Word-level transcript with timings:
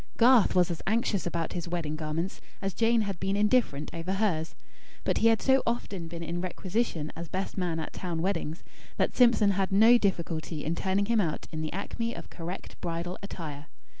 Garth 0.17 0.55
was 0.55 0.71
as 0.71 0.81
anxious 0.87 1.27
about 1.27 1.53
his 1.53 1.67
wedding 1.67 1.95
garments, 1.95 2.41
as 2.59 2.73
Jane 2.73 3.01
had 3.01 3.19
been 3.19 3.35
indifferent 3.37 3.91
over 3.93 4.13
hers; 4.13 4.55
but 5.03 5.19
he 5.19 5.27
had 5.27 5.43
so 5.43 5.61
often 5.67 6.07
been 6.07 6.23
in 6.23 6.41
requisition 6.41 7.11
as 7.15 7.27
best 7.29 7.55
man 7.55 7.79
at 7.79 7.93
town 7.93 8.19
weddings, 8.19 8.63
that 8.97 9.15
Simpson 9.15 9.51
had 9.51 9.71
no 9.71 9.99
difficulty 9.99 10.65
in 10.65 10.73
turning 10.73 11.05
him 11.05 11.21
out 11.21 11.45
in 11.51 11.61
the 11.61 11.71
acme 11.71 12.15
of 12.15 12.31
correct 12.31 12.81
bridal 12.81 13.15
attire. 13.21 13.67